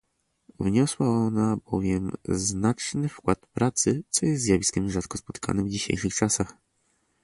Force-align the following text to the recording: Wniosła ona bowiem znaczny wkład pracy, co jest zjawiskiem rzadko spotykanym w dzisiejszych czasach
Wniosła 0.59 1.07
ona 1.09 1.57
bowiem 1.71 2.11
znaczny 2.25 3.09
wkład 3.09 3.39
pracy, 3.47 4.03
co 4.09 4.25
jest 4.25 4.43
zjawiskiem 4.43 4.89
rzadko 4.89 5.17
spotykanym 5.17 5.65
w 5.65 5.69
dzisiejszych 5.71 6.15
czasach 6.15 6.57